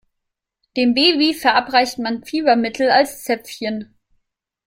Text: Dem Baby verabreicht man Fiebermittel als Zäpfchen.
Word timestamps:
Dem 0.77 0.95
Baby 0.95 1.35
verabreicht 1.35 1.99
man 1.99 2.25
Fiebermittel 2.25 2.89
als 2.89 3.23
Zäpfchen. 3.23 3.93